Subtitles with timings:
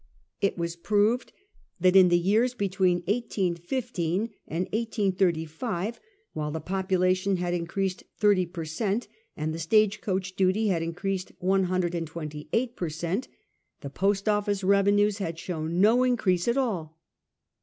[0.41, 1.31] It was proved
[1.79, 5.99] that in the years between 1815 and 1835,
[6.33, 11.33] while the population had increased thirty per cent., and the stage coach duty had increased
[11.37, 13.27] one hundred and twenty eight per cent.,
[13.81, 16.99] the post office revenues had shown no increase at all.